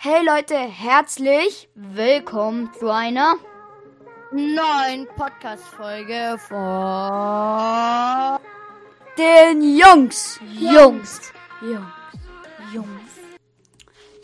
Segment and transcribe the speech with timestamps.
[0.00, 3.34] Hey Leute, herzlich willkommen zu einer
[4.30, 6.58] neuen Podcast-Folge von
[9.18, 10.38] den Jungs.
[10.56, 11.32] Jungs.
[11.60, 11.88] Jungs.
[12.72, 13.10] Jungs.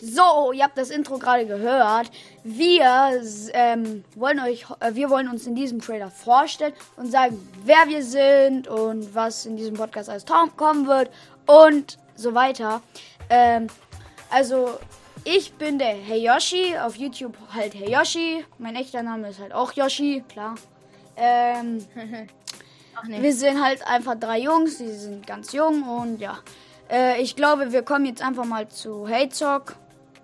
[0.01, 2.09] So, ihr habt das Intro gerade gehört.
[2.45, 3.21] Wir
[3.53, 8.05] ähm, wollen euch, äh, wir wollen uns in diesem Trailer vorstellen und sagen, wer wir
[8.05, 10.25] sind und was in diesem Podcast alles
[10.57, 11.11] kommen wird
[11.47, 12.81] und so weiter.
[13.29, 13.67] Ähm,
[14.31, 14.79] also
[15.25, 18.45] ich bin der Hey Yoshi, auf YouTube halt Hey Yoshi.
[18.59, 20.55] Mein echter Name ist halt auch Yoshi, klar.
[21.17, 21.87] Ähm,
[23.07, 23.23] nee.
[23.23, 26.39] Wir sind halt einfach drei Jungs, die sind ganz jung und ja.
[26.91, 29.77] Äh, ich glaube, wir kommen jetzt einfach mal zu Hey Zock.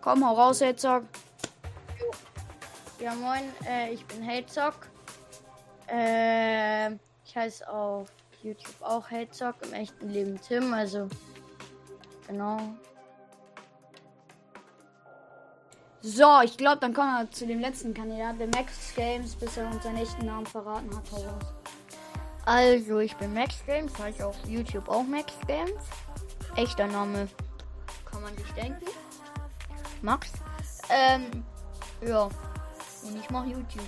[0.02, 1.04] Komm, hau raus, Hey Zock.
[3.00, 4.74] Ja, moin, äh, ich bin Hey Zock.
[5.90, 6.92] Äh,
[7.24, 8.08] ich heiße auf
[8.42, 11.08] YouTube auch Hey Zock, im echten Leben Tim, also
[12.28, 12.58] genau.
[16.02, 19.66] So, ich glaube, dann kommen wir zu dem letzten Kandidaten, der Max Games, bis er
[19.66, 21.04] uns seinen echten Namen verraten hat.
[22.46, 25.72] Also, ich bin Max Games, heiße auf YouTube auch Max Games.
[26.56, 27.28] Echter Name
[28.10, 28.86] kann man sich denken.
[30.00, 30.32] Max.
[30.88, 31.44] Ähm,
[32.06, 32.24] ja.
[33.02, 33.86] Und ich mache YouTube.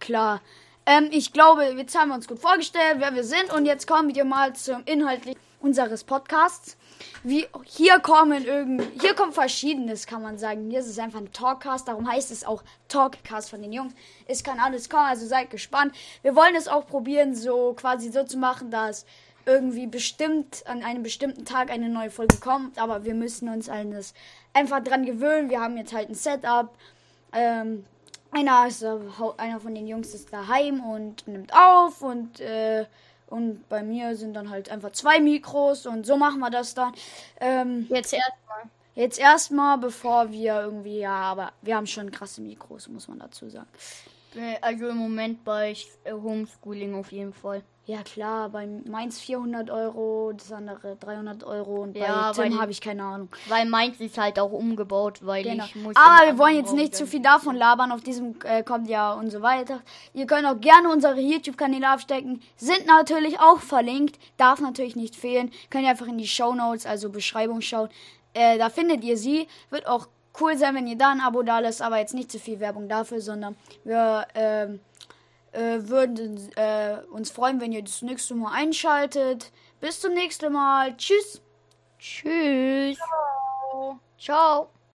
[0.00, 0.40] Klar.
[0.86, 3.52] Ähm, ich glaube, jetzt haben wir uns gut vorgestellt, wer wir sind.
[3.52, 6.76] Und jetzt kommen wir mal zum Inhaltlichen unseres Podcasts.
[7.22, 10.70] Wie, hier kommen irgendwie, hier kommt verschiedenes, kann man sagen.
[10.70, 13.94] Hier ist es einfach ein Talkcast, darum heißt es auch Talkcast von den Jungs.
[14.26, 15.94] Es kann alles kommen, also seid gespannt.
[16.22, 19.06] Wir wollen es auch probieren, so quasi so zu machen, dass
[19.44, 24.12] irgendwie bestimmt an einem bestimmten Tag eine neue Folge kommt, aber wir müssen uns alles
[24.52, 25.50] einfach dran gewöhnen.
[25.50, 26.74] Wir haben jetzt halt ein Setup.
[27.32, 27.84] Ähm,
[28.32, 32.86] einer, ist, einer von den Jungs ist daheim und nimmt auf und äh,
[33.28, 36.92] und bei mir sind dann halt einfach zwei Mikros und so machen wir das dann.
[37.40, 38.62] Ähm, jetzt erstmal.
[38.94, 43.50] Jetzt erstmal, bevor wir irgendwie, ja, aber wir haben schon krasse Mikros, muss man dazu
[43.50, 43.68] sagen.
[44.36, 47.62] Äh, also im Moment bei äh, Homeschooling auf jeden Fall.
[47.86, 52.72] Ja klar, bei Mainz 400 Euro, das andere 300 Euro und ja, bei Tim habe
[52.72, 53.28] ich keine Ahnung.
[53.46, 55.64] Weil Mainz ist halt auch umgebaut, weil genau.
[55.64, 55.94] ich muss...
[55.94, 59.30] Aber wir wollen jetzt nicht zu viel davon labern, auf diesem äh, kommt ja und
[59.30, 59.82] so weiter.
[60.14, 65.52] Ihr könnt auch gerne unsere YouTube-Kanäle abstecken, sind natürlich auch verlinkt, darf natürlich nicht fehlen.
[65.70, 67.88] Könnt ihr einfach in die Show Notes, also Beschreibung schauen.
[68.34, 70.08] Äh, da findet ihr sie, wird auch
[70.40, 72.88] cool sein, wenn ihr da ein Abo da lässt, aber jetzt nicht zu viel Werbung
[72.88, 74.26] dafür, sondern wir...
[74.34, 74.78] Äh,
[75.56, 79.52] äh, würden äh, uns freuen, wenn ihr das nächste Mal einschaltet.
[79.80, 80.96] Bis zum nächsten Mal.
[80.96, 81.40] Tschüss.
[81.98, 82.98] Tschüss.
[82.98, 83.98] Ciao.
[84.18, 84.75] Ciao.